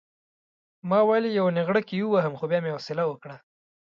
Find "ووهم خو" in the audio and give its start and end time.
2.07-2.45